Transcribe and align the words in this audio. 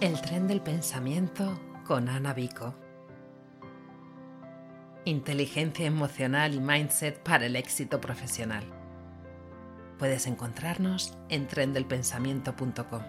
El 0.00 0.18
tren 0.22 0.48
del 0.48 0.62
pensamiento 0.62 1.60
con 1.86 2.08
Ana 2.08 2.32
Vico. 2.32 2.74
Inteligencia 5.04 5.84
emocional 5.84 6.54
y 6.54 6.58
mindset 6.58 7.22
para 7.22 7.44
el 7.44 7.54
éxito 7.54 8.00
profesional. 8.00 8.64
Puedes 9.98 10.26
encontrarnos 10.26 11.18
en 11.28 11.46
trendelpensamiento.com. 11.46 13.02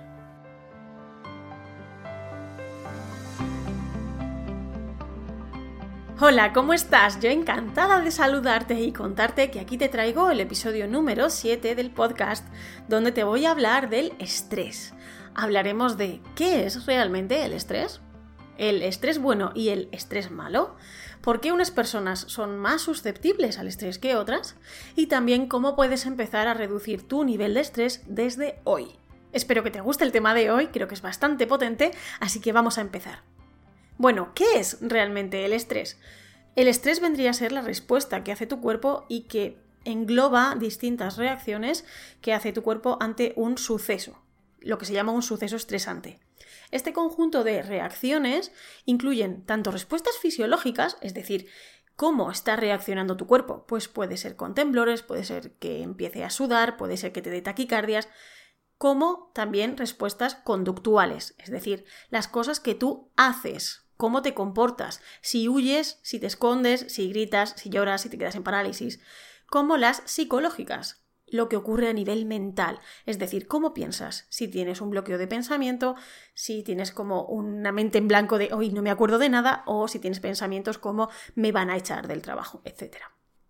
Hola, 6.20 6.52
¿cómo 6.52 6.74
estás? 6.74 7.22
Yo 7.22 7.30
encantada 7.30 8.02
de 8.02 8.12
saludarte 8.12 8.82
y 8.82 8.92
contarte 8.92 9.50
que 9.50 9.62
aquí 9.62 9.78
te 9.78 9.88
traigo 9.88 10.30
el 10.30 10.42
episodio 10.42 10.90
número 10.90 11.30
7 11.30 11.74
del 11.74 11.90
podcast 11.90 12.46
donde 12.90 13.14
te 13.14 13.24
voy 13.24 13.46
a 13.46 13.52
hablar 13.52 13.90
del 13.90 14.14
estrés. 14.20 14.94
Hablaremos 15.36 15.98
de 15.98 16.22
qué 16.36 16.66
es 16.66 16.86
realmente 16.86 17.44
el 17.44 17.54
estrés, 17.54 18.02
el 18.58 18.82
estrés 18.82 19.20
bueno 19.20 19.52
y 19.56 19.70
el 19.70 19.90
estrés 19.92 20.30
malo, 20.30 20.76
por 21.22 21.40
qué 21.40 21.52
unas 21.52 21.72
personas 21.72 22.20
son 22.28 22.58
más 22.60 22.82
susceptibles 22.82 23.58
al 23.58 23.68
estrés 23.68 24.00
que 24.00 24.16
otras 24.16 24.56
y 24.96 25.08
también 25.08 25.48
cómo 25.48 25.76
puedes 25.76 26.06
empezar 26.06 26.48
a 26.48 26.54
reducir 26.54 27.08
tu 27.08 27.24
nivel 27.24 27.54
de 27.54 27.62
estrés 27.62 28.04
desde 28.08 28.60
hoy. 28.64 28.96
Espero 29.32 29.64
que 29.64 29.72
te 29.72 29.82
guste 29.82 30.04
el 30.04 30.12
tema 30.12 30.34
de 30.34 30.52
hoy, 30.52 30.68
creo 30.68 30.88
que 30.88 30.96
es 30.96 31.02
bastante 31.02 31.48
potente, 31.48 31.92
así 32.20 32.42
que 32.42 32.52
vamos 32.52 32.78
a 32.78 32.82
empezar. 32.82 33.24
Bueno, 33.98 34.32
¿qué 34.36 34.60
es 34.60 34.78
realmente 34.82 35.46
el 35.46 35.54
estrés? 35.54 36.00
El 36.56 36.68
estrés 36.68 37.00
vendría 37.00 37.30
a 37.30 37.34
ser 37.34 37.52
la 37.52 37.62
respuesta 37.62 38.24
que 38.24 38.32
hace 38.32 38.46
tu 38.46 38.60
cuerpo 38.60 39.06
y 39.08 39.22
que 39.22 39.58
engloba 39.86 40.56
distintas 40.60 41.18
reacciones 41.18 41.86
que 42.22 42.34
hace 42.34 42.52
tu 42.52 42.62
cuerpo 42.62 42.98
ante 43.00 43.34
un 43.36 43.58
suceso, 43.58 44.21
lo 44.62 44.78
que 44.78 44.86
se 44.86 44.94
llama 44.94 45.12
un 45.12 45.22
suceso 45.22 45.56
estresante. 45.56 46.20
Este 46.72 46.94
conjunto 46.94 47.44
de 47.44 47.62
reacciones 47.62 48.52
incluyen 48.86 49.46
tanto 49.46 49.72
respuestas 49.72 50.18
fisiológicas, 50.18 50.98
es 51.02 51.14
decir, 51.14 51.48
cómo 51.96 52.32
está 52.32 52.56
reaccionando 52.56 53.18
tu 53.18 53.28
cuerpo, 53.28 53.66
pues 53.68 53.88
puede 53.88 54.18
ser 54.18 54.36
con 54.36 54.56
temblores, 54.56 55.04
puede 55.04 55.24
ser 55.24 55.54
que 55.54 55.84
empiece 55.84 56.24
a 56.24 56.30
sudar, 56.30 56.78
puede 56.78 56.98
ser 56.98 57.12
que 57.12 57.22
te 57.22 57.30
dé 57.30 57.42
taquicardias, 57.42 58.08
como 58.78 59.32
también 59.36 59.78
respuestas 59.78 60.36
conductuales, 60.36 61.36
es 61.38 61.52
decir, 61.52 61.86
las 62.10 62.28
cosas 62.28 62.60
que 62.60 62.74
tú 62.74 63.12
haces 63.16 63.82
cómo 64.02 64.24
te 64.24 64.34
comportas, 64.34 65.00
si 65.22 65.48
huyes, 65.48 66.00
si 66.02 66.20
te 66.20 66.26
escondes, 66.26 66.86
si 66.92 67.08
gritas, 67.10 67.54
si 67.56 67.70
lloras, 67.70 68.02
si 68.02 68.10
te 68.10 68.18
quedas 68.18 68.34
en 68.34 68.42
parálisis, 68.42 69.00
como 69.46 69.78
las 69.78 70.02
psicológicas, 70.06 71.01
lo 71.32 71.50
que 71.50 71.56
ocurre 71.56 71.90
a 71.90 71.94
nivel 71.94 72.26
mental, 72.26 72.80
es 73.06 73.18
decir, 73.18 73.48
cómo 73.48 73.74
piensas, 73.74 74.28
si 74.30 74.48
tienes 74.48 74.82
un 74.82 74.90
bloqueo 74.90 75.18
de 75.18 75.28
pensamiento, 75.28 75.96
si 76.34 76.64
tienes 76.64 76.92
como 76.92 77.24
una 77.24 77.72
mente 77.72 77.98
en 77.98 78.08
blanco 78.08 78.38
de 78.38 78.54
hoy 78.54 78.70
no 78.72 78.82
me 78.82 78.92
acuerdo 78.92 79.18
de 79.18 79.30
nada, 79.30 79.64
o 79.66 79.88
si 79.88 80.00
tienes 80.00 80.20
pensamientos 80.20 80.78
como 80.78 81.10
me 81.36 81.52
van 81.52 81.70
a 81.70 81.78
echar 81.78 82.08
del 82.08 82.22
trabajo, 82.22 82.62
etc. 82.66 82.98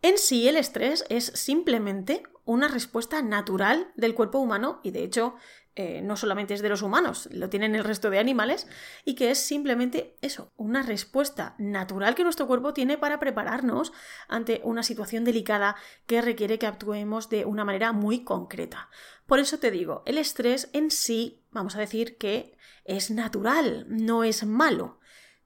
En 0.02 0.18
sí, 0.18 0.48
el 0.48 0.58
estrés 0.58 1.06
es 1.10 1.26
simplemente 1.26 2.24
una 2.46 2.68
respuesta 2.68 3.22
natural 3.22 3.92
del 3.96 4.16
cuerpo 4.16 4.40
humano 4.40 4.80
y 4.84 4.92
de 4.92 5.04
hecho 5.04 5.36
eh, 5.76 6.02
no 6.02 6.18
solamente 6.18 6.54
es 6.54 6.62
de 6.62 6.70
los 6.70 6.82
humanos, 6.82 7.30
lo 7.32 7.50
tienen 7.50 7.76
el 7.76 7.84
resto 7.84 8.10
de 8.10 8.20
animales, 8.20 8.68
y 9.06 9.16
que 9.16 9.32
es 9.32 9.40
simplemente 9.40 10.18
eso, 10.22 10.52
una 10.58 10.82
respuesta 10.82 11.56
natural 11.58 12.14
que 12.14 12.24
nuestro 12.24 12.48
cuerpo 12.48 12.74
tiene 12.74 12.98
para 12.98 13.20
prepararnos 13.20 13.94
ante 14.28 14.62
una 14.64 14.84
situación 14.84 15.24
delicada 15.24 15.76
que 16.08 16.22
requiere 16.22 16.60
que 16.60 16.68
actuemos 16.68 17.30
de 17.30 17.46
una 17.46 17.64
manera 17.64 17.94
muy 17.94 18.24
concreta. 18.24 18.90
Por 19.26 19.40
eso 19.40 19.60
te 19.60 19.72
digo, 19.72 20.04
el 20.06 20.18
estrés 20.18 20.70
en 20.74 20.92
sí, 20.92 21.46
vamos 21.52 21.76
a 21.76 21.80
decir 21.80 22.18
que 22.18 22.58
es 22.84 23.12
natural, 23.12 23.86
no 23.88 24.24
es 24.24 24.46
malo. 24.46 25.00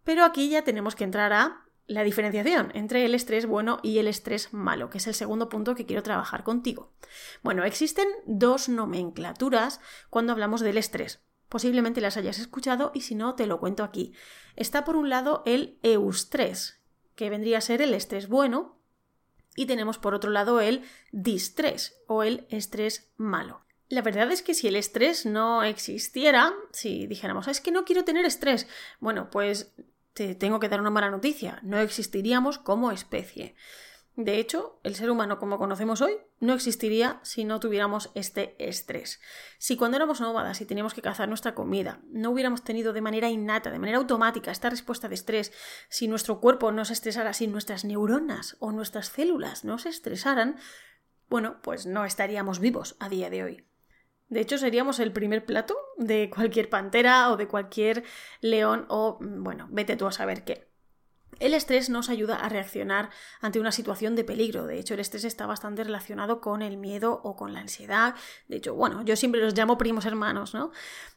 Pero 0.03 0.23
aquí 0.23 0.49
ya 0.49 0.63
tenemos 0.63 0.95
que 0.95 1.03
entrar 1.03 1.33
a 1.33 1.64
la 1.87 2.03
diferenciación 2.03 2.71
entre 2.73 3.05
el 3.05 3.13
estrés 3.13 3.45
bueno 3.45 3.79
y 3.83 3.99
el 3.99 4.07
estrés 4.07 4.53
malo, 4.53 4.89
que 4.89 4.97
es 4.97 5.07
el 5.07 5.13
segundo 5.13 5.49
punto 5.49 5.75
que 5.75 5.85
quiero 5.85 6.03
trabajar 6.03 6.43
contigo. 6.43 6.93
Bueno, 7.43 7.63
existen 7.63 8.07
dos 8.25 8.69
nomenclaturas 8.69 9.79
cuando 10.09 10.33
hablamos 10.33 10.61
del 10.61 10.77
estrés. 10.77 11.21
Posiblemente 11.49 12.01
las 12.01 12.17
hayas 12.17 12.39
escuchado 12.39 12.91
y 12.93 13.01
si 13.01 13.15
no, 13.15 13.35
te 13.35 13.45
lo 13.45 13.59
cuento 13.59 13.83
aquí. 13.83 14.13
Está 14.55 14.83
por 14.83 14.95
un 14.95 15.09
lado 15.09 15.43
el 15.45 15.79
eustrés, 15.83 16.81
que 17.15 17.29
vendría 17.29 17.59
a 17.59 17.61
ser 17.61 17.81
el 17.81 17.93
estrés 17.93 18.27
bueno, 18.27 18.81
y 19.55 19.67
tenemos 19.67 19.97
por 19.97 20.13
otro 20.13 20.31
lado 20.31 20.59
el 20.59 20.83
distrés 21.11 22.01
o 22.07 22.23
el 22.23 22.45
estrés 22.49 23.11
malo. 23.15 23.65
La 23.87 24.01
verdad 24.01 24.31
es 24.31 24.41
que 24.41 24.55
si 24.55 24.67
el 24.67 24.75
estrés 24.75 25.25
no 25.25 25.63
existiera, 25.63 26.53
si 26.71 27.05
dijéramos, 27.05 27.47
es 27.47 27.61
que 27.61 27.71
no 27.71 27.85
quiero 27.85 28.03
tener 28.03 28.25
estrés, 28.25 28.67
bueno, 28.99 29.29
pues 29.29 29.73
te 30.15 30.33
tengo 30.33 30.61
que 30.61 30.69
dar 30.69 30.79
una 30.79 30.89
mala 30.89 31.11
noticia, 31.11 31.59
no 31.61 31.77
existiríamos 31.77 32.57
como 32.57 32.91
especie. 32.91 33.53
De 34.15 34.39
hecho, 34.39 34.79
el 34.83 34.95
ser 34.95 35.11
humano 35.11 35.39
como 35.39 35.57
conocemos 35.57 35.99
hoy 35.99 36.13
no 36.39 36.53
existiría 36.53 37.19
si 37.21 37.43
no 37.43 37.59
tuviéramos 37.59 38.11
este 38.15 38.55
estrés. 38.57 39.19
Si 39.57 39.75
cuando 39.75 39.97
éramos 39.97 40.21
nómadas 40.21 40.61
y 40.61 40.65
teníamos 40.65 40.93
que 40.93 41.01
cazar 41.01 41.27
nuestra 41.27 41.53
comida, 41.53 41.99
no 42.11 42.31
hubiéramos 42.31 42.63
tenido 42.63 42.93
de 42.93 43.01
manera 43.01 43.29
innata, 43.29 43.71
de 43.71 43.79
manera 43.79 43.97
automática 43.97 44.51
esta 44.51 44.69
respuesta 44.69 45.09
de 45.09 45.15
estrés, 45.15 45.51
si 45.89 46.07
nuestro 46.07 46.39
cuerpo 46.39 46.71
no 46.71 46.85
se 46.85 46.93
estresara, 46.93 47.33
si 47.33 47.47
nuestras 47.47 47.83
neuronas 47.83 48.55
o 48.59 48.71
nuestras 48.71 49.09
células 49.09 49.65
no 49.65 49.79
se 49.79 49.89
estresaran, 49.89 50.55
bueno, 51.27 51.57
pues 51.61 51.85
no 51.85 52.05
estaríamos 52.05 52.59
vivos 52.59 52.95
a 53.01 53.09
día 53.09 53.29
de 53.29 53.43
hoy. 53.43 53.67
De 54.27 54.41
hecho, 54.41 54.57
seríamos 54.57 54.99
el 54.99 55.11
primer 55.11 55.45
plato 55.45 55.75
de 55.97 56.29
cualquier 56.29 56.69
pantera 56.69 57.31
o 57.31 57.37
de 57.37 57.47
cualquier 57.47 58.03
león 58.41 58.85
o, 58.89 59.17
mm, 59.19 59.43
bueno, 59.43 59.67
vete 59.71 59.95
tú 59.95 60.07
a 60.07 60.11
saber 60.11 60.43
qué. 60.43 60.67
El 61.39 61.53
estrés 61.53 61.89
nos 61.89 62.09
ayuda 62.09 62.37
a 62.37 62.49
reaccionar 62.49 63.09
ante 63.41 63.59
una 63.59 63.71
situación 63.71 64.15
de 64.15 64.23
peligro. 64.23 64.65
De 64.67 64.79
hecho, 64.79 64.93
el 64.93 65.01
estrés 65.01 65.25
está 65.25 65.45
bastante 65.45 65.83
relacionado 65.83 66.39
con 66.39 66.61
el 66.61 66.77
miedo 66.77 67.19
o 67.23 67.35
con 67.35 67.53
la 67.53 67.59
ansiedad. 67.59 68.15
De 68.47 68.57
hecho, 68.57 68.73
bueno, 68.73 69.03
yo 69.03 69.15
siempre 69.15 69.41
los 69.41 69.53
llamo 69.53 69.77
primos 69.77 70.05
hermanos, 70.05 70.53
¿no? 70.53 70.71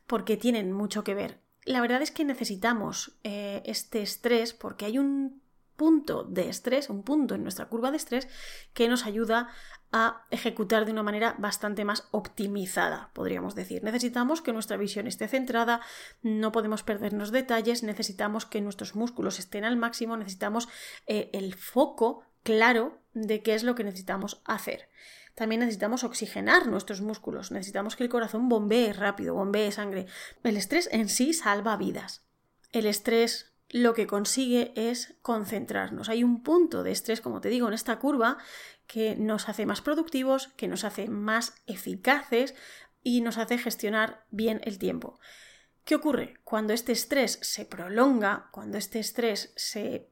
Porque 0.06 0.36
tienen 0.36 0.72
mucho 0.72 1.04
que 1.04 1.14
ver. 1.14 1.40
La 1.64 1.80
verdad 1.80 2.02
es 2.02 2.10
que 2.10 2.24
necesitamos 2.24 3.18
eh, 3.22 3.62
este 3.64 4.02
estrés 4.02 4.54
porque 4.54 4.86
hay 4.86 4.98
un 4.98 5.40
punto 5.78 6.24
de 6.24 6.48
estrés, 6.48 6.90
un 6.90 7.04
punto 7.04 7.36
en 7.36 7.44
nuestra 7.44 7.68
curva 7.68 7.90
de 7.90 7.96
estrés 7.96 8.28
que 8.74 8.88
nos 8.88 9.06
ayuda 9.06 9.48
a 9.92 10.26
ejecutar 10.30 10.84
de 10.84 10.92
una 10.92 11.04
manera 11.04 11.36
bastante 11.38 11.84
más 11.86 12.08
optimizada, 12.10 13.10
podríamos 13.14 13.54
decir. 13.54 13.82
Necesitamos 13.84 14.42
que 14.42 14.52
nuestra 14.52 14.76
visión 14.76 15.06
esté 15.06 15.28
centrada, 15.28 15.80
no 16.20 16.52
podemos 16.52 16.82
perdernos 16.82 17.30
detalles, 17.30 17.84
necesitamos 17.84 18.44
que 18.44 18.60
nuestros 18.60 18.96
músculos 18.96 19.38
estén 19.38 19.64
al 19.64 19.76
máximo, 19.76 20.16
necesitamos 20.16 20.68
eh, 21.06 21.30
el 21.32 21.54
foco 21.54 22.24
claro 22.42 22.98
de 23.14 23.42
qué 23.42 23.54
es 23.54 23.62
lo 23.62 23.76
que 23.76 23.84
necesitamos 23.84 24.42
hacer. 24.44 24.88
También 25.36 25.60
necesitamos 25.60 26.02
oxigenar 26.02 26.66
nuestros 26.66 27.00
músculos, 27.00 27.52
necesitamos 27.52 27.94
que 27.94 28.02
el 28.02 28.10
corazón 28.10 28.48
bombee 28.48 28.92
rápido, 28.92 29.34
bombee 29.34 29.70
sangre. 29.70 30.06
El 30.42 30.56
estrés 30.56 30.88
en 30.90 31.08
sí 31.08 31.32
salva 31.32 31.76
vidas. 31.76 32.26
El 32.72 32.84
estrés 32.84 33.54
lo 33.70 33.94
que 33.94 34.06
consigue 34.06 34.72
es 34.76 35.14
concentrarnos. 35.22 36.08
Hay 36.08 36.24
un 36.24 36.42
punto 36.42 36.82
de 36.82 36.92
estrés, 36.92 37.20
como 37.20 37.40
te 37.40 37.48
digo, 37.48 37.68
en 37.68 37.74
esta 37.74 37.98
curva 37.98 38.38
que 38.86 39.16
nos 39.16 39.48
hace 39.48 39.66
más 39.66 39.82
productivos, 39.82 40.48
que 40.56 40.68
nos 40.68 40.84
hace 40.84 41.08
más 41.08 41.54
eficaces 41.66 42.54
y 43.02 43.20
nos 43.20 43.38
hace 43.38 43.58
gestionar 43.58 44.24
bien 44.30 44.60
el 44.64 44.78
tiempo. 44.78 45.20
¿Qué 45.84 45.94
ocurre? 45.94 46.34
Cuando 46.44 46.72
este 46.72 46.92
estrés 46.92 47.38
se 47.42 47.64
prolonga, 47.64 48.48
cuando 48.52 48.78
este 48.78 48.98
estrés 48.98 49.52
se 49.56 50.10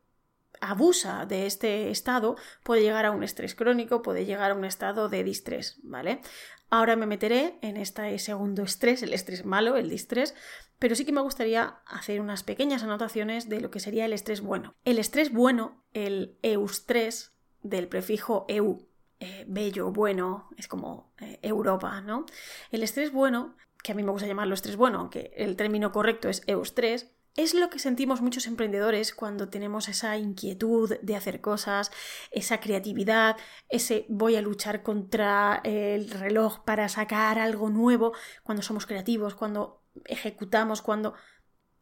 abusa 0.60 1.26
de 1.26 1.46
este 1.46 1.90
estado, 1.90 2.36
puede 2.62 2.82
llegar 2.82 3.04
a 3.04 3.10
un 3.10 3.22
estrés 3.22 3.54
crónico, 3.54 4.02
puede 4.02 4.24
llegar 4.24 4.50
a 4.50 4.54
un 4.54 4.64
estado 4.64 5.08
de 5.08 5.24
distrés, 5.24 5.78
¿vale? 5.82 6.20
Ahora 6.68 6.96
me 6.96 7.06
meteré 7.06 7.58
en 7.62 7.76
este 7.76 8.18
segundo 8.18 8.64
estrés, 8.64 9.02
el 9.02 9.12
estrés 9.12 9.44
malo, 9.44 9.76
el 9.76 9.88
distrés, 9.88 10.34
pero 10.78 10.94
sí 10.94 11.04
que 11.04 11.12
me 11.12 11.20
gustaría 11.20 11.80
hacer 11.86 12.20
unas 12.20 12.42
pequeñas 12.42 12.82
anotaciones 12.82 13.48
de 13.48 13.60
lo 13.60 13.70
que 13.70 13.80
sería 13.80 14.04
el 14.04 14.12
estrés 14.12 14.40
bueno. 14.40 14.74
El 14.84 14.98
estrés 14.98 15.32
bueno, 15.32 15.84
el 15.92 16.36
eustrés 16.42 17.32
del 17.62 17.88
prefijo 17.88 18.46
eu, 18.48 18.88
eh, 19.20 19.44
bello, 19.48 19.90
bueno, 19.92 20.50
es 20.56 20.68
como 20.68 21.12
eh, 21.20 21.38
Europa, 21.42 22.00
¿no? 22.00 22.26
El 22.70 22.82
estrés 22.82 23.12
bueno, 23.12 23.56
que 23.82 23.92
a 23.92 23.94
mí 23.94 24.02
me 24.02 24.10
gusta 24.10 24.26
llamarlo 24.26 24.54
estrés 24.54 24.76
bueno, 24.76 24.98
aunque 24.98 25.32
el 25.36 25.56
término 25.56 25.92
correcto 25.92 26.28
es 26.28 26.42
eustrés, 26.46 27.15
es 27.36 27.54
lo 27.54 27.68
que 27.68 27.78
sentimos 27.78 28.22
muchos 28.22 28.46
emprendedores 28.46 29.14
cuando 29.14 29.48
tenemos 29.48 29.88
esa 29.88 30.16
inquietud 30.16 30.96
de 31.02 31.16
hacer 31.16 31.40
cosas, 31.40 31.90
esa 32.30 32.60
creatividad, 32.60 33.36
ese 33.68 34.06
voy 34.08 34.36
a 34.36 34.42
luchar 34.42 34.82
contra 34.82 35.60
el 35.64 36.10
reloj 36.10 36.64
para 36.64 36.88
sacar 36.88 37.38
algo 37.38 37.68
nuevo, 37.68 38.14
cuando 38.42 38.62
somos 38.62 38.86
creativos, 38.86 39.34
cuando 39.34 39.82
ejecutamos, 40.06 40.80
cuando 40.80 41.14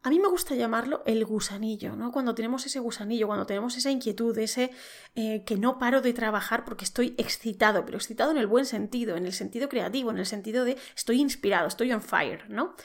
a 0.05 0.11
mí 0.11 0.21
me 0.21 0.29
gusta 0.29 0.55
llamarlo 0.55 1.03
el 1.07 1.25
gusanillo, 1.25 1.97
¿no? 1.97 2.13
Cuando 2.13 2.35
tenemos 2.35 2.67
ese 2.67 2.79
gusanillo, 2.79 3.27
cuando 3.27 3.47
tenemos 3.47 3.75
esa 3.79 3.91
inquietud, 3.91 4.37
ese 4.37 4.71
eh, 5.15 5.45
que 5.47 5.57
no 5.57 5.79
paro 5.79 6.03
de 6.03 6.13
trabajar 6.13 6.67
porque 6.67 6.85
estoy 6.85 7.15
excitado, 7.17 7.87
pero 7.87 7.97
excitado 7.97 8.31
en 8.31 8.37
el 8.37 8.47
buen 8.47 8.67
sentido, 8.67 9.17
en 9.17 9.25
el 9.25 9.33
sentido 9.33 9.71
creativo, 9.71 10.11
en 10.11 10.19
el 10.19 10.27
sentido 10.27 10.67
de 10.67 10.77
estoy 10.95 11.23
inspirado, 11.23 11.69
estoy 11.69 11.91
on 11.91 12.03
fire, 12.03 12.45
¿no? 12.51 12.77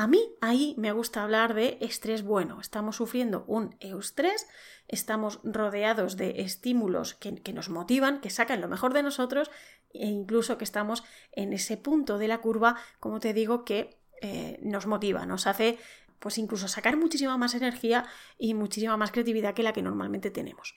A 0.00 0.06
mí 0.06 0.34
ahí 0.40 0.74
me 0.78 0.92
gusta 0.92 1.22
hablar 1.22 1.52
de 1.52 1.76
estrés 1.82 2.22
bueno. 2.22 2.58
Estamos 2.58 2.96
sufriendo 2.96 3.44
un 3.46 3.76
eustrés, 3.80 4.48
estamos 4.88 5.40
rodeados 5.44 6.16
de 6.16 6.40
estímulos 6.40 7.12
que, 7.12 7.52
nos 7.52 7.68
motivan, 7.68 8.22
que 8.22 8.30
sacan 8.30 8.62
lo 8.62 8.68
mejor 8.68 8.94
de 8.94 9.02
nosotros 9.02 9.50
e 9.92 10.06
incluso 10.06 10.56
que 10.56 10.64
estamos 10.64 11.04
en 11.32 11.52
ese 11.52 11.76
punto 11.76 12.16
de 12.16 12.28
la 12.28 12.38
curva, 12.38 12.76
como 12.98 13.20
te 13.20 13.34
digo, 13.34 13.66
que 13.66 14.00
eh, 14.22 14.58
nos 14.62 14.86
motiva, 14.86 15.26
nos 15.26 15.46
hace 15.46 15.78
pues 16.18 16.38
incluso 16.38 16.66
sacar 16.66 16.96
muchísima 16.96 17.36
más 17.36 17.54
energía 17.54 18.06
y 18.38 18.54
muchísima 18.54 18.96
más 18.96 19.12
creatividad 19.12 19.52
que 19.52 19.62
la 19.62 19.74
que 19.74 19.82
normalmente 19.82 20.30
tenemos. 20.30 20.76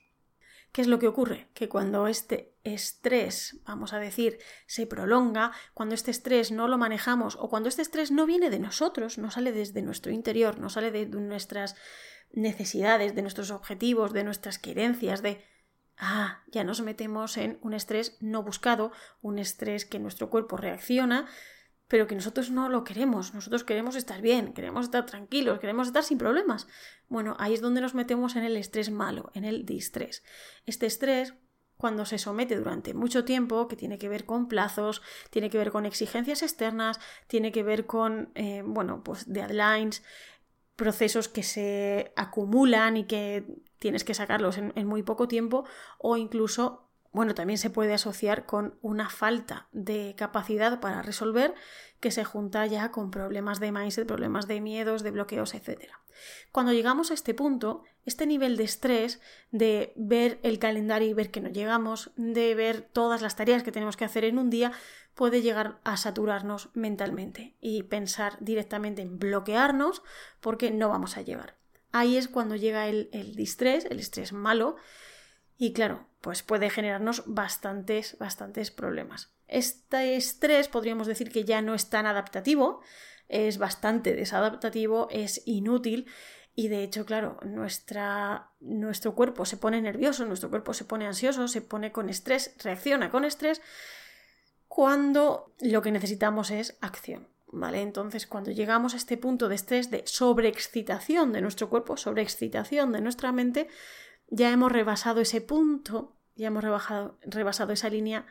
¿Qué 0.74 0.82
es 0.82 0.88
lo 0.88 0.98
que 0.98 1.08
ocurre? 1.08 1.50
Que 1.54 1.70
cuando 1.70 2.08
este 2.08 2.58
estrés, 2.64 3.60
vamos 3.64 3.94
a 3.94 4.00
decir, 4.00 4.40
se 4.66 4.88
prolonga, 4.88 5.52
cuando 5.76 5.94
este 5.94 6.10
estrés 6.10 6.52
no 6.52 6.68
lo 6.68 6.80
manejamos 6.80 7.36
o 7.40 7.48
cuando 7.48 7.70
este 7.70 7.84
estrés 7.84 8.10
no 8.10 8.26
viene 8.26 8.50
de 8.50 8.58
nosotros, 8.58 9.20
no 9.20 9.30
sale 9.30 9.52
desde 9.52 9.84
nuestro 9.84 10.12
interior, 10.12 10.58
no 10.58 10.70
sale 10.70 10.90
de 10.90 11.06
nuestras 11.06 11.76
necesidades, 12.32 13.14
de 13.14 13.22
nuestros 13.22 13.52
objetivos, 13.52 14.14
de 14.14 14.24
nuestras 14.24 14.58
querencias, 14.58 15.22
de... 15.22 15.46
Ah, 15.96 16.44
ya 16.48 16.64
nos 16.64 16.82
metemos 16.82 17.38
en 17.38 17.60
un 17.62 17.76
estrés 17.76 18.18
no 18.20 18.42
buscado, 18.42 18.92
un 19.22 19.38
estrés 19.38 19.86
que 19.86 20.00
nuestro 20.00 20.32
cuerpo 20.32 20.58
reacciona 20.58 21.28
pero 21.94 22.08
que 22.08 22.16
nosotros 22.16 22.50
no 22.50 22.70
lo 22.70 22.84
queremos. 22.84 23.36
Nosotros 23.36 23.64
queremos 23.64 23.96
estar 23.96 24.20
bien, 24.20 24.54
queremos 24.54 24.86
estar 24.86 25.06
tranquilos, 25.06 25.60
queremos 25.60 25.86
estar 25.86 26.04
sin 26.04 26.18
problemas. 26.18 26.66
Bueno, 27.08 27.36
ahí 27.38 27.54
es 27.54 27.62
donde 27.62 27.82
nos 27.82 27.94
metemos 27.94 28.36
en 28.36 28.42
el 28.44 28.58
estrés 28.58 28.90
malo, 28.90 29.30
en 29.36 29.46
el 29.46 29.64
distrés. 29.64 30.24
Este 30.66 30.88
estrés 30.88 31.36
cuando 31.78 32.06
se 32.06 32.18
somete 32.18 32.56
durante 32.56 32.96
mucho 32.96 33.26
tiempo, 33.26 33.68
que 33.68 33.76
tiene 33.76 34.00
que 34.00 34.10
ver 34.10 34.26
con 34.26 34.48
plazos, 34.48 35.04
tiene 35.30 35.52
que 35.52 35.60
ver 35.60 35.70
con 35.70 35.86
exigencias 35.86 36.42
externas, 36.42 37.00
tiene 37.28 37.52
que 37.52 37.62
ver 37.62 37.86
con, 37.86 38.32
eh, 38.34 38.64
bueno, 38.66 39.04
pues 39.04 39.32
deadlines, 39.32 40.02
procesos 40.76 41.28
que 41.28 41.44
se 41.44 42.12
acumulan 42.16 42.98
y 42.98 43.04
que 43.04 43.46
tienes 43.78 44.04
que 44.04 44.16
sacarlos 44.16 44.58
en, 44.58 44.74
en 44.76 44.88
muy 44.88 45.04
poco 45.04 45.28
tiempo, 45.28 45.64
o 46.00 46.18
incluso 46.18 46.83
bueno, 47.14 47.36
también 47.36 47.60
se 47.60 47.70
puede 47.70 47.94
asociar 47.94 48.48
con 48.48 48.78
una 48.82 49.08
falta 49.08 49.68
de 49.72 50.16
capacidad 50.18 50.80
para 50.80 51.04
resolver 51.04 51.54
que 52.00 52.10
se 52.10 52.26
junta 52.26 52.66
ya 52.66 52.92
con 52.92 53.12
problemas 53.12 53.60
de 53.60 53.72
mindset, 53.72 54.08
problemas 54.08 54.48
de 54.48 54.60
miedos, 54.60 55.04
de 55.04 55.12
bloqueos, 55.12 55.54
etc. 55.54 55.92
Cuando 56.52 56.74
llegamos 56.74 57.12
a 57.12 57.14
este 57.14 57.36
punto, 57.36 57.84
este 58.04 58.26
nivel 58.26 58.58
de 58.58 58.64
estrés, 58.64 59.22
de 59.52 59.94
ver 59.96 60.40
el 60.42 60.58
calendario 60.58 61.08
y 61.08 61.14
ver 61.14 61.30
que 61.30 61.40
no 61.40 61.50
llegamos, 61.50 62.12
de 62.16 62.56
ver 62.56 62.82
todas 62.82 63.22
las 63.22 63.36
tareas 63.36 63.62
que 63.62 63.72
tenemos 63.72 63.96
que 63.96 64.06
hacer 64.06 64.26
en 64.26 64.40
un 64.40 64.50
día, 64.50 64.72
puede 65.14 65.44
llegar 65.44 65.80
a 65.84 65.98
saturarnos 65.98 66.72
mentalmente 66.74 67.56
y 67.62 67.84
pensar 67.84 68.38
directamente 68.40 69.04
en 69.04 69.20
bloquearnos 69.20 70.02
porque 70.42 70.72
no 70.72 70.90
vamos 70.90 71.16
a 71.16 71.22
llegar. 71.22 71.58
Ahí 71.92 72.18
es 72.18 72.28
cuando 72.28 72.56
llega 72.56 72.88
el, 72.88 73.10
el 73.14 73.36
distrés, 73.36 73.86
el 73.86 74.00
estrés 74.00 74.34
malo, 74.34 74.78
y 75.58 75.74
claro, 75.74 76.08
pues 76.24 76.42
puede 76.42 76.70
generarnos 76.70 77.24
bastantes, 77.26 78.18
bastantes 78.18 78.72
problemas. 78.72 79.34
Este 79.50 80.16
estrés 80.16 80.70
podríamos 80.70 81.06
decir 81.06 81.30
que 81.30 81.44
ya 81.44 81.62
no 81.62 81.74
es 81.74 81.90
tan 81.90 82.06
adaptativo, 82.06 82.80
es 83.28 83.58
bastante 83.58 84.16
desadaptativo, 84.16 85.10
es 85.12 85.42
inútil 85.46 86.08
y 86.56 86.70
de 86.70 86.82
hecho, 86.82 87.06
claro, 87.06 87.40
nuestra, 87.44 88.52
nuestro 88.62 89.16
cuerpo 89.16 89.44
se 89.44 89.58
pone 89.58 89.82
nervioso, 89.82 90.26
nuestro 90.26 90.50
cuerpo 90.50 90.74
se 90.74 90.86
pone 90.86 91.08
ansioso, 91.08 91.50
se 91.50 91.62
pone 91.62 91.92
con 91.92 92.08
estrés, 92.08 92.56
reacciona 92.64 93.10
con 93.10 93.26
estrés 93.26 93.62
cuando 94.70 95.54
lo 95.60 95.82
que 95.82 95.92
necesitamos 95.92 96.52
es 96.52 96.78
acción. 96.80 97.28
¿Vale? 97.56 97.82
Entonces, 97.82 98.26
cuando 98.26 98.50
llegamos 98.50 98.96
a 98.96 98.98
este 98.98 99.16
punto 99.16 99.48
de 99.48 99.54
estrés, 99.54 99.92
de 99.92 100.02
sobreexcitación 100.08 101.34
de 101.34 101.42
nuestro 101.42 101.70
cuerpo, 101.70 101.98
sobreexcitación 101.98 102.92
de 102.92 103.02
nuestra 103.02 103.32
mente, 103.32 103.68
ya 104.34 104.52
hemos 104.52 104.72
rebasado 104.72 105.22
ese 105.22 105.42
punto, 105.42 106.18
ya 106.36 106.48
hemos 106.48 106.64
rebajado, 106.64 107.20
rebasado 107.22 107.72
esa 107.72 107.90
línea, 107.90 108.26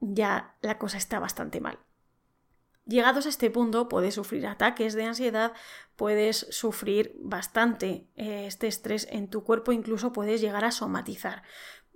ya 0.00 0.56
la 0.62 0.78
cosa 0.78 0.96
está 0.96 1.18
bastante 1.18 1.60
mal. 1.60 1.78
Llegados 2.86 3.26
a 3.26 3.28
este 3.28 3.50
punto, 3.50 3.90
puedes 3.90 4.14
sufrir 4.14 4.46
ataques 4.46 4.94
de 4.94 5.04
ansiedad, 5.04 5.52
puedes 5.96 6.46
sufrir 6.50 7.14
bastante 7.20 8.08
eh, 8.16 8.46
este 8.46 8.68
estrés 8.68 9.06
en 9.10 9.28
tu 9.28 9.44
cuerpo, 9.44 9.72
incluso 9.72 10.14
puedes 10.14 10.40
llegar 10.40 10.64
a 10.64 10.72
somatizar. 10.72 11.42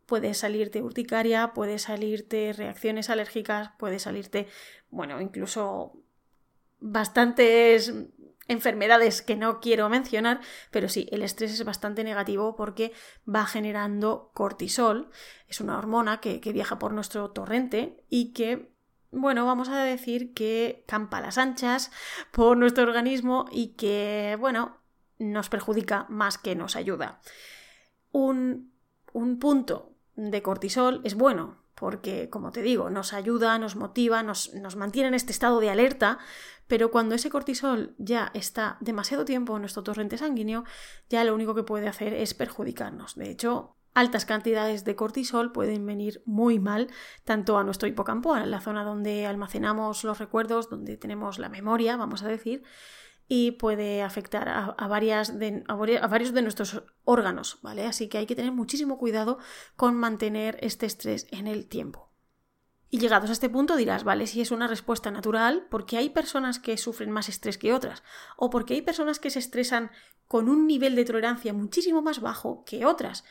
Puede 0.04 0.34
salirte 0.34 0.82
urticaria, 0.82 1.54
puede 1.54 1.78
salirte 1.78 2.52
reacciones 2.52 3.08
alérgicas, 3.08 3.70
puede 3.78 3.98
salirte, 3.98 4.46
bueno, 4.90 5.22
incluso 5.22 5.96
bastantes 6.80 7.94
enfermedades 8.48 9.22
que 9.22 9.36
no 9.36 9.60
quiero 9.60 9.88
mencionar, 9.88 10.40
pero 10.70 10.88
sí, 10.88 11.08
el 11.10 11.22
estrés 11.22 11.52
es 11.52 11.64
bastante 11.64 12.04
negativo 12.04 12.56
porque 12.56 12.92
va 13.32 13.46
generando 13.46 14.30
cortisol, 14.34 15.10
es 15.48 15.60
una 15.60 15.78
hormona 15.78 16.20
que, 16.20 16.40
viaja 16.52 16.78
por 16.78 16.92
nuestro 16.92 17.30
torrente 17.30 18.04
y 18.08 18.32
que, 18.32 18.70
bueno, 19.10 19.46
vamos 19.46 19.68
a 19.68 19.82
decir 19.82 20.34
que 20.34 20.84
campa 20.86 21.18
a 21.18 21.22
las 21.22 21.38
anchas 21.38 21.90
por 22.32 22.56
nuestro 22.56 22.84
organismo 22.84 23.46
y 23.50 23.68
que, 23.74 24.36
bueno, 24.38 24.78
nos 25.18 25.48
perjudica 25.48 26.06
más 26.08 26.38
que 26.38 26.54
nos 26.54 26.76
ayuda. 26.76 27.20
Un, 28.12 28.72
un 29.12 29.38
punto 29.38 29.92
de 30.16 30.42
cortisol 30.42 31.00
es 31.04 31.14
bueno, 31.14 31.64
porque, 31.74 32.30
como 32.30 32.52
te 32.52 32.62
digo, 32.62 32.88
nos 32.88 33.12
ayuda, 33.12 33.58
nos 33.58 33.76
motiva, 33.76 34.22
nos, 34.22 34.54
nos, 34.54 34.76
mantiene 34.76 35.08
en 35.08 35.14
este 35.14 35.32
estado 35.32 35.58
de 35.60 35.70
alerta, 35.70 36.18
pero 36.66 36.90
cuando 36.90 37.14
ese 37.14 37.30
cortisol 37.30 37.94
ya 37.98 38.30
está 38.34 38.78
demasiado 38.80 39.24
tiempo 39.24 39.54
en 39.56 39.62
nuestro 39.62 39.82
torrente 39.82 40.18
sanguíneo, 40.18 40.64
ya 41.08 41.24
lo 41.24 41.34
único 41.34 41.54
que 41.54 41.62
puede 41.62 41.88
hacer 41.88 42.14
es 42.14 42.34
perjudicarnos. 42.34 43.14
De 43.16 43.30
hecho, 43.30 43.76
altas 43.94 44.24
cantidades 44.24 44.84
de 44.84 44.96
cortisol 44.96 45.52
pueden 45.52 45.86
venir 45.86 46.22
muy 46.26 46.58
mal 46.58 46.88
tanto 47.24 47.58
a 47.58 47.64
nuestro 47.64 47.88
hipocampo, 47.88 48.34
a 48.34 48.44
la 48.46 48.60
zona 48.60 48.84
donde 48.84 49.26
almacenamos 49.26 50.04
los 50.04 50.18
recuerdos, 50.18 50.68
donde 50.68 50.96
tenemos 50.96 51.38
la 51.38 51.48
memoria, 51.48 51.96
vamos 51.96 52.22
a 52.22 52.28
decir, 52.28 52.64
y 53.28 53.52
puede 53.52 54.02
afectar 54.02 54.48
a, 54.48 54.66
a, 54.66 54.88
varios 54.88 55.38
de 55.38 56.42
nuestros 56.42 56.82
órganos, 57.04 57.58
¿vale? 57.62 57.86
Así 57.86 58.08
que 58.08 58.18
hay 58.18 58.26
que 58.26 58.36
tener 58.36 58.52
muchísimo 58.52 58.98
cuidado 58.98 59.38
con 59.76 59.94
mantener 59.94 60.58
este 60.60 60.86
estrés 60.86 61.26
en 61.30 61.46
el 61.46 61.66
tiempo. 61.66 62.03
Y 62.94 62.98
llegados 62.98 63.28
a 63.28 63.32
este 63.32 63.50
punto 63.50 63.74
dirás, 63.74 64.04
vale, 64.04 64.28
si 64.28 64.40
es 64.40 64.52
una 64.52 64.68
respuesta 64.68 65.10
natural, 65.10 65.66
porque 65.68 65.96
hay 65.96 66.10
personas 66.10 66.60
que 66.60 66.76
sufren 66.76 67.10
más 67.10 67.28
estrés 67.28 67.58
que 67.58 67.72
otras, 67.72 68.04
o 68.36 68.50
porque 68.50 68.74
hay 68.74 68.82
personas 68.82 69.18
que 69.18 69.30
se 69.30 69.40
estresan 69.40 69.90
con 70.28 70.48
un 70.48 70.68
nivel 70.68 70.94
de 70.94 71.04
tolerancia 71.04 71.52
muchísimo 71.52 72.02
más 72.02 72.20
bajo 72.20 72.62
que 72.64 72.86
otras. 72.86 73.24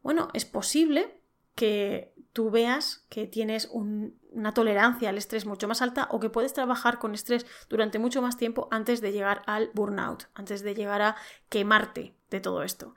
Bueno, 0.00 0.28
es 0.32 0.46
posible 0.46 1.20
que 1.54 2.14
tú 2.32 2.50
veas 2.50 3.04
que 3.10 3.26
tienes 3.26 3.68
una 3.70 4.54
tolerancia 4.54 5.10
al 5.10 5.18
estrés 5.18 5.44
mucho 5.44 5.68
más 5.68 5.82
alta 5.82 6.08
o 6.10 6.18
que 6.18 6.30
puedes 6.30 6.54
trabajar 6.54 6.98
con 6.98 7.12
estrés 7.12 7.44
durante 7.68 7.98
mucho 7.98 8.22
más 8.22 8.38
tiempo 8.38 8.66
antes 8.70 9.02
de 9.02 9.12
llegar 9.12 9.42
al 9.44 9.70
burnout, 9.74 10.28
antes 10.32 10.62
de 10.62 10.74
llegar 10.74 11.02
a 11.02 11.16
quemarte 11.50 12.14
de 12.30 12.40
todo 12.40 12.62
esto. 12.62 12.94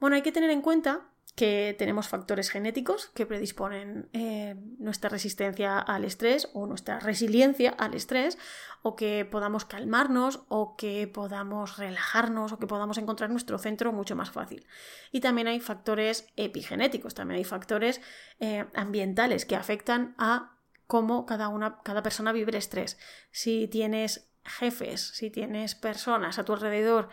Bueno, 0.00 0.16
hay 0.16 0.22
que 0.22 0.32
tener 0.32 0.50
en 0.50 0.60
cuenta 0.60 1.08
que 1.34 1.74
tenemos 1.78 2.08
factores 2.08 2.48
genéticos 2.48 3.08
que 3.08 3.26
predisponen 3.26 4.08
eh, 4.12 4.54
nuestra 4.78 5.10
resistencia 5.10 5.78
al 5.78 6.04
estrés 6.04 6.48
o 6.54 6.66
nuestra 6.66 7.00
resiliencia 7.00 7.70
al 7.70 7.94
estrés, 7.94 8.38
o 8.82 8.94
que 8.94 9.24
podamos 9.24 9.64
calmarnos, 9.64 10.44
o 10.48 10.76
que 10.76 11.08
podamos 11.08 11.76
relajarnos, 11.76 12.52
o 12.52 12.58
que 12.58 12.68
podamos 12.68 12.98
encontrar 12.98 13.30
nuestro 13.30 13.58
centro 13.58 13.92
mucho 13.92 14.14
más 14.14 14.30
fácil. 14.30 14.66
Y 15.10 15.20
también 15.20 15.48
hay 15.48 15.58
factores 15.58 16.28
epigenéticos, 16.36 17.14
también 17.14 17.38
hay 17.38 17.44
factores 17.44 18.00
eh, 18.38 18.66
ambientales 18.74 19.44
que 19.44 19.56
afectan 19.56 20.14
a 20.18 20.58
cómo 20.86 21.26
cada, 21.26 21.48
una, 21.48 21.80
cada 21.82 22.02
persona 22.02 22.30
vive 22.30 22.52
el 22.52 22.58
estrés. 22.58 22.96
Si 23.32 23.66
tienes 23.66 24.30
jefes, 24.44 25.00
si 25.00 25.30
tienes 25.30 25.74
personas 25.74 26.38
a 26.38 26.44
tu 26.44 26.52
alrededor 26.52 27.08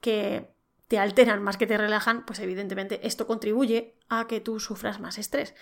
que 0.00 0.55
te 0.88 0.98
alteran 0.98 1.42
más 1.42 1.56
que 1.56 1.66
te 1.66 1.76
relajan, 1.76 2.24
pues 2.24 2.38
evidentemente 2.38 3.06
esto 3.06 3.26
contribuye 3.26 3.96
a 4.08 4.26
que 4.26 4.40
tú 4.40 4.60
sufras 4.60 5.00
más 5.00 5.18
estrés. 5.18 5.54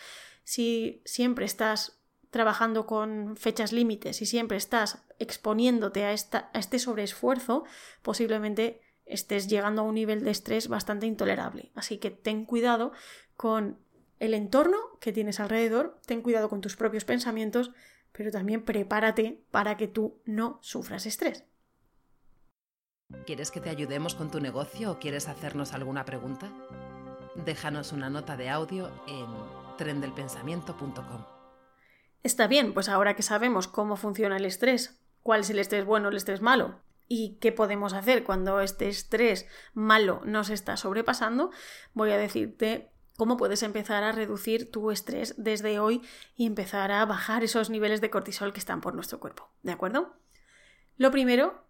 Si 0.44 1.02
siempre 1.04 1.46
estás 1.46 2.00
trabajando 2.30 2.86
con 2.86 3.36
fechas 3.36 3.72
límites 3.72 4.20
y 4.20 4.26
siempre 4.26 4.56
estás 4.56 5.04
exponiéndote 5.18 6.04
a, 6.04 6.10
a 6.10 6.58
este 6.58 6.78
sobreesfuerzo, 6.78 7.64
posiblemente 8.02 8.80
estés 9.06 9.48
llegando 9.48 9.82
a 9.82 9.84
un 9.84 9.94
nivel 9.94 10.24
de 10.24 10.30
estrés 10.30 10.68
bastante 10.68 11.06
intolerable. 11.06 11.70
Así 11.74 11.98
que 11.98 12.10
ten 12.10 12.44
cuidado 12.44 12.92
con 13.36 13.78
el 14.18 14.34
entorno 14.34 14.78
que 15.00 15.12
tienes 15.12 15.40
alrededor, 15.40 16.00
ten 16.06 16.22
cuidado 16.22 16.48
con 16.48 16.60
tus 16.60 16.76
propios 16.76 17.04
pensamientos, 17.04 17.72
pero 18.12 18.30
también 18.30 18.64
prepárate 18.64 19.44
para 19.50 19.76
que 19.76 19.88
tú 19.88 20.20
no 20.24 20.58
sufras 20.62 21.06
estrés. 21.06 21.44
¿Quieres 23.26 23.50
que 23.50 23.60
te 23.60 23.70
ayudemos 23.70 24.14
con 24.14 24.30
tu 24.30 24.40
negocio 24.40 24.92
o 24.92 24.98
quieres 24.98 25.28
hacernos 25.28 25.72
alguna 25.72 26.04
pregunta? 26.04 26.50
Déjanos 27.34 27.92
una 27.92 28.10
nota 28.10 28.36
de 28.36 28.50
audio 28.50 28.90
en 29.06 29.26
trendelpensamiento.com. 29.76 31.24
Está 32.22 32.46
bien, 32.46 32.74
pues 32.74 32.88
ahora 32.88 33.14
que 33.14 33.22
sabemos 33.22 33.68
cómo 33.68 33.96
funciona 33.96 34.36
el 34.36 34.44
estrés, 34.44 35.00
cuál 35.22 35.40
es 35.40 35.50
el 35.50 35.58
estrés 35.58 35.84
bueno 35.84 36.08
o 36.08 36.10
el 36.10 36.16
estrés 36.16 36.40
malo, 36.40 36.80
y 37.08 37.36
qué 37.40 37.52
podemos 37.52 37.92
hacer 37.92 38.24
cuando 38.24 38.60
este 38.60 38.88
estrés 38.88 39.46
malo 39.74 40.22
nos 40.24 40.50
está 40.50 40.76
sobrepasando, 40.76 41.50
voy 41.92 42.12
a 42.12 42.18
decirte 42.18 42.90
cómo 43.16 43.36
puedes 43.36 43.62
empezar 43.62 44.02
a 44.04 44.12
reducir 44.12 44.70
tu 44.70 44.90
estrés 44.90 45.34
desde 45.36 45.78
hoy 45.78 46.02
y 46.36 46.46
empezar 46.46 46.92
a 46.92 47.04
bajar 47.04 47.44
esos 47.44 47.70
niveles 47.70 48.00
de 48.00 48.10
cortisol 48.10 48.52
que 48.52 48.58
están 48.58 48.80
por 48.80 48.94
nuestro 48.94 49.20
cuerpo. 49.20 49.50
¿De 49.62 49.72
acuerdo? 49.72 50.16
Lo 50.96 51.10
primero, 51.10 51.63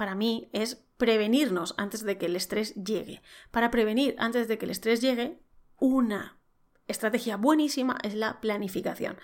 para 0.00 0.14
mí, 0.14 0.48
es 0.54 0.82
prevenirnos 0.96 1.74
antes 1.76 2.04
de 2.04 2.16
que 2.16 2.24
el 2.24 2.34
estrés 2.34 2.74
llegue. 2.74 3.20
Para 3.50 3.70
prevenir 3.70 4.16
antes 4.16 4.48
de 4.48 4.56
que 4.56 4.64
el 4.64 4.70
estrés 4.70 5.02
llegue, 5.02 5.42
una 5.76 6.38
estrategia 6.86 7.36
buenísima 7.36 7.98
es 8.02 8.14
la 8.14 8.40
planificación. 8.40 9.18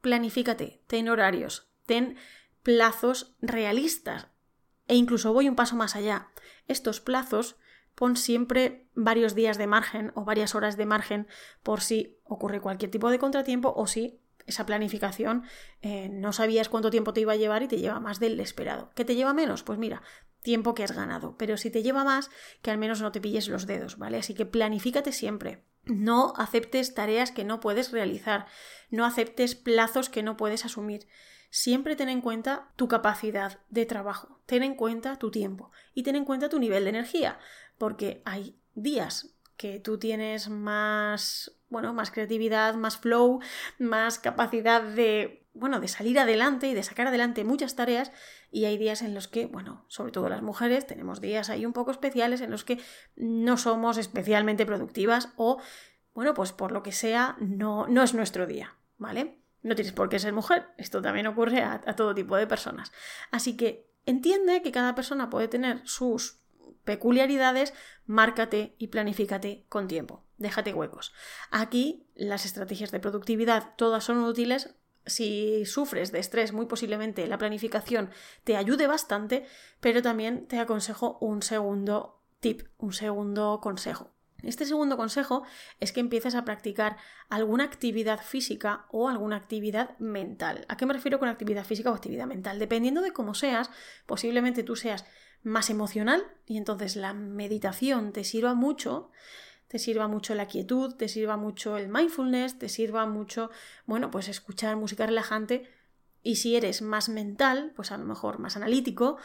Planifícate, 0.00 0.80
ten 0.86 1.10
horarios, 1.10 1.70
ten 1.84 2.16
plazos 2.62 3.36
realistas 3.42 4.28
e 4.88 4.94
incluso 4.94 5.34
voy 5.34 5.50
un 5.50 5.54
paso 5.54 5.76
más 5.76 5.96
allá. 5.96 6.30
Estos 6.66 7.02
plazos 7.02 7.56
pon 7.94 8.16
siempre 8.16 8.88
varios 8.94 9.34
días 9.34 9.58
de 9.58 9.66
margen 9.66 10.12
o 10.14 10.24
varias 10.24 10.54
horas 10.54 10.78
de 10.78 10.86
margen 10.86 11.28
por 11.62 11.82
si 11.82 12.16
ocurre 12.24 12.62
cualquier 12.62 12.90
tipo 12.90 13.10
de 13.10 13.18
contratiempo 13.18 13.74
o 13.76 13.86
si 13.86 14.21
esa 14.52 14.66
planificación 14.66 15.44
eh, 15.80 16.08
no 16.08 16.32
sabías 16.32 16.68
cuánto 16.68 16.90
tiempo 16.90 17.12
te 17.12 17.20
iba 17.20 17.32
a 17.32 17.36
llevar 17.36 17.62
y 17.62 17.68
te 17.68 17.78
lleva 17.78 18.00
más 18.00 18.20
del 18.20 18.38
esperado. 18.40 18.90
¿Qué 18.94 19.04
te 19.04 19.14
lleva 19.14 19.34
menos? 19.34 19.62
Pues 19.62 19.78
mira, 19.78 20.02
tiempo 20.42 20.74
que 20.74 20.84
has 20.84 20.92
ganado. 20.92 21.36
Pero 21.36 21.56
si 21.56 21.70
te 21.70 21.82
lleva 21.82 22.04
más, 22.04 22.30
que 22.62 22.70
al 22.70 22.78
menos 22.78 23.00
no 23.02 23.12
te 23.12 23.20
pilles 23.20 23.48
los 23.48 23.66
dedos, 23.66 23.98
¿vale? 23.98 24.18
Así 24.18 24.34
que 24.34 24.46
planifícate 24.46 25.12
siempre. 25.12 25.64
No 25.84 26.34
aceptes 26.36 26.94
tareas 26.94 27.32
que 27.32 27.44
no 27.44 27.60
puedes 27.60 27.90
realizar. 27.90 28.46
No 28.90 29.04
aceptes 29.04 29.54
plazos 29.54 30.08
que 30.08 30.22
no 30.22 30.36
puedes 30.36 30.64
asumir 30.64 31.06
siempre 31.52 31.96
ten 31.96 32.08
en 32.08 32.22
cuenta 32.22 32.72
tu 32.76 32.88
capacidad 32.88 33.60
de 33.68 33.84
trabajo, 33.84 34.40
ten 34.46 34.62
en 34.62 34.74
cuenta 34.74 35.18
tu 35.18 35.30
tiempo 35.30 35.70
y 35.94 36.02
ten 36.02 36.16
en 36.16 36.24
cuenta 36.24 36.48
tu 36.48 36.58
nivel 36.58 36.84
de 36.84 36.90
energía, 36.90 37.38
porque 37.76 38.22
hay 38.24 38.58
días 38.74 39.36
que 39.58 39.78
tú 39.78 39.98
tienes 39.98 40.48
más, 40.48 41.52
bueno, 41.72 41.92
más 41.94 42.10
creatividad, 42.10 42.74
más 42.74 42.98
flow, 42.98 43.40
más 43.78 44.18
capacidad 44.18 44.82
de, 44.82 45.48
bueno, 45.54 45.80
de 45.80 45.88
salir 45.88 46.18
adelante 46.20 46.68
y 46.68 46.74
de 46.74 46.82
sacar 46.82 47.08
adelante 47.08 47.44
muchas 47.44 47.74
tareas 47.74 48.12
y 48.50 48.66
hay 48.66 48.76
días 48.76 49.02
en 49.02 49.14
los 49.14 49.26
que, 49.26 49.46
bueno, 49.46 49.84
sobre 49.88 50.12
todo 50.12 50.28
las 50.28 50.42
mujeres, 50.42 50.86
tenemos 50.86 51.20
días 51.20 51.48
ahí 51.50 51.64
un 51.64 51.72
poco 51.72 51.90
especiales 51.90 52.42
en 52.42 52.50
los 52.50 52.64
que 52.64 52.78
no 53.16 53.56
somos 53.56 53.96
especialmente 53.96 54.66
productivas 54.66 55.30
o, 55.36 55.60
bueno, 56.14 56.34
pues 56.34 56.52
por 56.52 56.70
lo 56.70 56.82
que 56.82 56.92
sea, 56.92 57.36
no, 57.40 57.86
no 57.88 58.02
es 58.02 58.12
nuestro 58.12 58.46
día, 58.46 58.76
¿vale? 58.98 59.38
No 59.62 59.74
tienes 59.74 59.94
por 59.94 60.10
qué 60.10 60.18
ser 60.18 60.34
mujer, 60.34 60.68
esto 60.76 61.00
también 61.00 61.26
ocurre 61.26 61.62
a, 61.62 61.80
todo 61.96 62.14
tipo 62.14 62.36
de 62.36 62.46
personas. 62.46 62.92
Así 63.30 63.56
que 63.56 63.90
entiende 64.04 64.60
que 64.60 64.72
cada 64.72 64.94
persona 64.94 65.30
puede 65.30 65.48
tener 65.48 65.80
sus 65.84 66.41
peculiaridades, 66.84 67.74
márcate 68.06 68.74
y 68.78 68.88
planifícate 68.88 69.64
con 69.68 69.88
tiempo. 69.88 70.24
Déjate 70.38 70.74
huecos. 70.74 71.12
Aquí 71.50 72.06
las 72.14 72.44
estrategias 72.44 72.90
de 72.90 73.00
productividad 73.00 73.74
todas 73.76 74.04
son 74.04 74.18
útiles. 74.24 74.74
Si 75.06 75.64
sufres 75.66 76.12
de 76.12 76.18
estrés, 76.18 76.52
muy 76.52 76.66
posiblemente 76.66 77.26
la 77.26 77.38
planificación 77.38 78.10
te 78.44 78.56
ayude 78.56 78.86
bastante, 78.86 79.46
pero 79.80 80.02
también 80.02 80.46
te 80.46 80.58
aconsejo 80.58 81.18
un 81.20 81.42
segundo 81.42 82.20
tip, 82.40 82.68
un 82.78 82.92
segundo 82.92 83.60
consejo. 83.60 84.12
Este 84.42 84.66
segundo 84.66 84.96
consejo 84.96 85.44
es 85.78 85.92
que 85.92 86.00
empieces 86.00 86.34
a 86.34 86.44
practicar 86.44 86.96
alguna 87.28 87.64
actividad 87.64 88.20
física 88.20 88.86
o 88.90 89.08
alguna 89.08 89.36
actividad 89.36 89.96
mental. 89.98 90.66
¿A 90.68 90.76
qué 90.76 90.84
me 90.84 90.94
refiero 90.94 91.20
con 91.20 91.28
actividad 91.28 91.64
física 91.64 91.90
o 91.90 91.94
actividad 91.94 92.26
mental? 92.26 92.58
Dependiendo 92.58 93.02
de 93.02 93.12
cómo 93.12 93.34
seas, 93.34 93.70
posiblemente 94.04 94.64
tú 94.64 94.74
seas 94.74 95.04
más 95.42 95.70
emocional 95.70 96.24
y 96.46 96.56
entonces 96.56 96.96
la 96.96 97.14
meditación 97.14 98.12
te 98.12 98.24
sirva 98.24 98.54
mucho, 98.54 99.10
te 99.68 99.78
sirva 99.78 100.06
mucho 100.06 100.34
la 100.34 100.46
quietud, 100.46 100.94
te 100.94 101.08
sirva 101.08 101.36
mucho 101.36 101.76
el 101.78 101.88
mindfulness, 101.88 102.58
te 102.58 102.68
sirva 102.68 103.06
mucho, 103.06 103.50
bueno, 103.86 104.10
pues 104.10 104.28
escuchar 104.28 104.76
música 104.76 105.06
relajante. 105.06 105.68
Y 106.22 106.36
si 106.36 106.56
eres 106.56 106.82
más 106.82 107.08
mental, 107.08 107.72
pues 107.74 107.90
a 107.90 107.98
lo 107.98 108.04
mejor 108.04 108.38
más 108.38 108.56
analítico, 108.56 109.16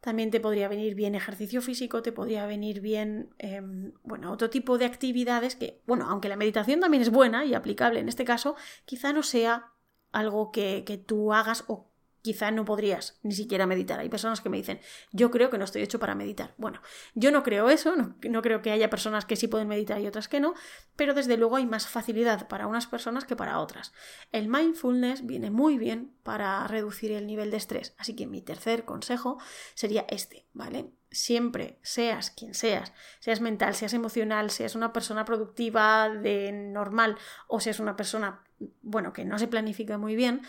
también 0.00 0.30
te 0.30 0.40
podría 0.40 0.68
venir 0.68 0.94
bien 0.94 1.14
ejercicio 1.14 1.60
físico, 1.60 2.02
te 2.02 2.12
podría 2.12 2.46
venir 2.46 2.80
bien, 2.80 3.34
em, 3.38 3.92
bueno, 4.02 4.32
otro 4.32 4.48
tipo 4.48 4.78
de 4.78 4.86
actividades 4.86 5.56
que, 5.56 5.82
bueno, 5.86 6.06
aunque 6.08 6.28
la 6.30 6.36
meditación 6.36 6.80
también 6.80 7.02
es 7.02 7.10
buena 7.10 7.44
y 7.44 7.54
aplicable 7.54 8.00
en 8.00 8.08
este 8.08 8.24
caso, 8.24 8.56
quizá 8.86 9.12
no 9.12 9.22
sea 9.22 9.72
algo 10.12 10.52
que, 10.52 10.84
que 10.86 10.96
tú 10.96 11.34
hagas 11.34 11.64
o 11.68 11.89
quizá 12.22 12.50
no 12.50 12.64
podrías 12.64 13.18
ni 13.22 13.34
siquiera 13.34 13.66
meditar. 13.66 14.00
Hay 14.00 14.08
personas 14.08 14.40
que 14.40 14.48
me 14.48 14.56
dicen, 14.56 14.80
yo 15.12 15.30
creo 15.30 15.50
que 15.50 15.58
no 15.58 15.64
estoy 15.64 15.82
hecho 15.82 15.98
para 15.98 16.14
meditar. 16.14 16.54
Bueno, 16.58 16.80
yo 17.14 17.30
no 17.30 17.42
creo 17.42 17.70
eso, 17.70 17.94
no, 17.96 18.42
creo 18.42 18.62
que 18.62 18.70
haya 18.70 18.90
personas 18.90 19.24
que 19.24 19.36
sí 19.36 19.48
pueden 19.48 19.68
meditar 19.68 20.00
y 20.00 20.06
otras 20.06 20.28
que 20.28 20.40
no, 20.40 20.54
pero 20.96 21.14
desde 21.14 21.36
luego 21.36 21.56
hay 21.56 21.66
más 21.66 21.86
facilidad 21.86 22.48
para 22.48 22.66
unas 22.66 22.86
personas 22.86 23.24
que 23.24 23.36
para 23.36 23.58
otras. 23.58 23.92
El 24.32 24.48
mindfulness 24.48 25.26
viene 25.26 25.50
muy 25.50 25.78
bien 25.78 26.12
para 26.22 26.66
reducir 26.66 27.12
el 27.12 27.26
nivel 27.26 27.50
de 27.50 27.56
estrés, 27.56 27.94
así 27.98 28.14
que 28.14 28.26
mi 28.26 28.42
tercer 28.42 28.84
consejo 28.84 29.38
sería 29.74 30.04
este, 30.08 30.46
¿vale? 30.52 30.90
Siempre 31.10 31.78
seas 31.82 32.30
quien 32.30 32.54
seas, 32.54 32.92
seas 33.18 33.40
mental, 33.40 33.74
seas 33.74 33.94
emocional, 33.94 34.50
seas 34.50 34.76
una 34.76 34.92
persona 34.92 35.24
productiva 35.24 36.08
de 36.08 36.52
normal 36.52 37.16
o 37.48 37.58
seas 37.58 37.80
una 37.80 37.96
persona, 37.96 38.44
bueno, 38.82 39.12
que 39.12 39.24
no 39.24 39.38
se 39.38 39.48
planifica 39.48 39.98
muy 39.98 40.14
bien, 40.14 40.42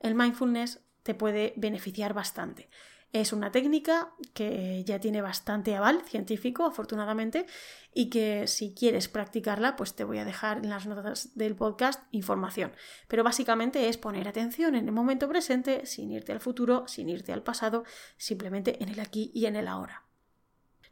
el 0.00 0.14
mindfulness 0.14 0.80
te 1.08 1.14
puede 1.14 1.54
beneficiar 1.56 2.12
bastante. 2.12 2.68
Es 3.14 3.32
una 3.32 3.50
técnica 3.50 4.12
que 4.34 4.84
ya 4.84 5.00
tiene 5.00 5.22
bastante 5.22 5.74
aval 5.74 6.02
científico, 6.02 6.66
afortunadamente, 6.66 7.46
y 7.94 8.10
que 8.10 8.46
si 8.46 8.74
quieres 8.74 9.08
practicarla, 9.08 9.74
pues 9.74 9.94
te 9.94 10.04
voy 10.04 10.18
a 10.18 10.26
dejar 10.26 10.58
en 10.58 10.68
las 10.68 10.84
notas 10.84 11.34
del 11.34 11.56
podcast 11.56 12.02
información. 12.10 12.72
Pero 13.08 13.24
básicamente 13.24 13.88
es 13.88 13.96
poner 13.96 14.28
atención 14.28 14.74
en 14.74 14.84
el 14.84 14.92
momento 14.92 15.30
presente, 15.30 15.86
sin 15.86 16.12
irte 16.12 16.32
al 16.32 16.40
futuro, 16.40 16.86
sin 16.86 17.08
irte 17.08 17.32
al 17.32 17.42
pasado, 17.42 17.84
simplemente 18.18 18.82
en 18.82 18.90
el 18.90 19.00
aquí 19.00 19.30
y 19.32 19.46
en 19.46 19.56
el 19.56 19.66
ahora. 19.66 20.07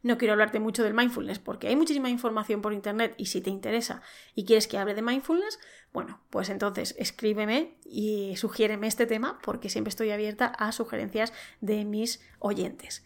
No 0.03 0.17
quiero 0.17 0.33
hablarte 0.33 0.59
mucho 0.59 0.83
del 0.83 0.93
mindfulness 0.93 1.39
porque 1.39 1.67
hay 1.67 1.75
muchísima 1.75 2.09
información 2.09 2.61
por 2.61 2.73
internet 2.73 3.13
y 3.17 3.27
si 3.27 3.41
te 3.41 3.49
interesa 3.49 4.01
y 4.35 4.45
quieres 4.45 4.67
que 4.67 4.77
hable 4.77 4.93
de 4.93 5.01
mindfulness, 5.01 5.59
bueno, 5.93 6.21
pues 6.29 6.49
entonces 6.49 6.95
escríbeme 6.97 7.77
y 7.85 8.35
sugiéreme 8.37 8.87
este 8.87 9.05
tema 9.05 9.39
porque 9.43 9.69
siempre 9.69 9.89
estoy 9.89 10.11
abierta 10.11 10.47
a 10.47 10.71
sugerencias 10.71 11.33
de 11.61 11.85
mis 11.85 12.21
oyentes. 12.39 13.03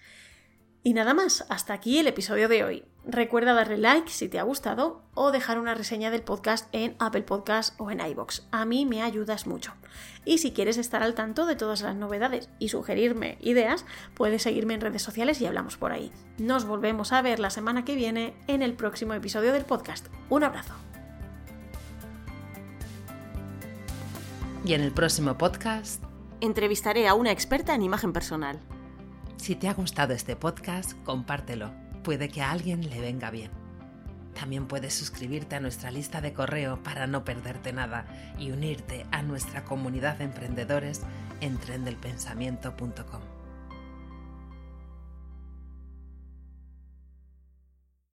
Y 0.83 0.93
nada 0.93 1.13
más, 1.13 1.45
hasta 1.49 1.73
aquí 1.73 1.99
el 1.99 2.07
episodio 2.07 2.49
de 2.49 2.63
hoy. 2.63 2.83
Recuerda 3.05 3.53
darle 3.53 3.77
like 3.77 4.09
si 4.09 4.27
te 4.27 4.39
ha 4.39 4.43
gustado 4.43 5.03
o 5.13 5.31
dejar 5.31 5.59
una 5.59 5.75
reseña 5.75 6.09
del 6.09 6.23
podcast 6.23 6.67
en 6.71 6.95
Apple 6.97 7.21
Podcast 7.21 7.79
o 7.79 7.91
en 7.91 7.99
iBox. 7.99 8.47
A 8.51 8.65
mí 8.65 8.87
me 8.87 9.03
ayudas 9.03 9.45
mucho. 9.45 9.73
Y 10.25 10.39
si 10.39 10.53
quieres 10.53 10.77
estar 10.77 11.03
al 11.03 11.13
tanto 11.13 11.45
de 11.45 11.55
todas 11.55 11.83
las 11.83 11.95
novedades 11.95 12.49
y 12.57 12.69
sugerirme 12.69 13.37
ideas, 13.41 13.85
puedes 14.15 14.41
seguirme 14.41 14.73
en 14.73 14.81
redes 14.81 15.03
sociales 15.03 15.39
y 15.39 15.45
hablamos 15.45 15.77
por 15.77 15.91
ahí. 15.91 16.11
Nos 16.39 16.65
volvemos 16.65 17.11
a 17.11 17.21
ver 17.21 17.39
la 17.39 17.51
semana 17.51 17.85
que 17.85 17.95
viene 17.95 18.33
en 18.47 18.63
el 18.63 18.73
próximo 18.73 19.13
episodio 19.13 19.53
del 19.53 19.65
podcast. 19.65 20.07
Un 20.29 20.43
abrazo. 20.43 20.73
Y 24.65 24.73
en 24.73 24.81
el 24.81 24.91
próximo 24.91 25.37
podcast 25.37 26.03
entrevistaré 26.39 27.07
a 27.07 27.13
una 27.13 27.31
experta 27.31 27.75
en 27.75 27.83
imagen 27.83 28.13
personal. 28.13 28.59
Si 29.41 29.55
te 29.55 29.67
ha 29.67 29.73
gustado 29.73 30.13
este 30.13 30.35
podcast, 30.35 30.93
compártelo. 31.03 31.71
Puede 32.03 32.29
que 32.29 32.43
a 32.43 32.51
alguien 32.51 32.87
le 32.91 33.01
venga 33.01 33.31
bien. 33.31 33.49
También 34.35 34.67
puedes 34.67 34.93
suscribirte 34.93 35.55
a 35.55 35.59
nuestra 35.59 35.89
lista 35.89 36.21
de 36.21 36.31
correo 36.31 36.83
para 36.83 37.07
no 37.07 37.25
perderte 37.25 37.73
nada 37.73 38.05
y 38.37 38.51
unirte 38.51 39.07
a 39.09 39.23
nuestra 39.23 39.65
comunidad 39.65 40.17
de 40.19 40.25
emprendedores 40.25 41.01
en 41.39 41.57
trendelpensamiento.com. 41.57 43.30